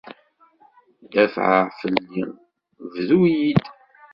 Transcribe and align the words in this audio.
Dafeɛ 1.13 1.57
fell-i, 1.79 2.23
fdu-yi-d. 2.91 3.63